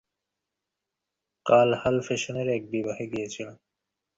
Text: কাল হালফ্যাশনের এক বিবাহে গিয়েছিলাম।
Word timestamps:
কাল 1.45 1.69
হালফ্যাশনের 1.81 2.47
এক 2.49 2.63
বিবাহে 2.71 3.05
গিয়েছিলাম। 3.13 3.57